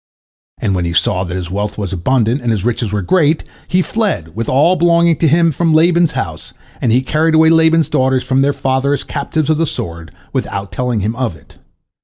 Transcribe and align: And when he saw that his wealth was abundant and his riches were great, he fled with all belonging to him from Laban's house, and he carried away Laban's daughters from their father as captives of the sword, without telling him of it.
And 0.57 0.73
when 0.73 0.85
he 0.85 0.93
saw 0.93 1.23
that 1.25 1.37
his 1.37 1.51
wealth 1.51 1.77
was 1.77 1.93
abundant 1.93 2.41
and 2.41 2.49
his 2.49 2.65
riches 2.65 2.91
were 2.91 3.03
great, 3.03 3.43
he 3.67 3.83
fled 3.83 4.35
with 4.35 4.49
all 4.49 4.75
belonging 4.75 5.17
to 5.17 5.27
him 5.27 5.51
from 5.51 5.75
Laban's 5.75 6.13
house, 6.13 6.55
and 6.81 6.91
he 6.91 7.03
carried 7.03 7.35
away 7.35 7.49
Laban's 7.51 7.87
daughters 7.87 8.23
from 8.23 8.41
their 8.41 8.51
father 8.51 8.93
as 8.93 9.03
captives 9.03 9.51
of 9.51 9.57
the 9.57 9.67
sword, 9.67 10.11
without 10.33 10.71
telling 10.71 11.01
him 11.01 11.15
of 11.15 11.35
it. 11.35 11.59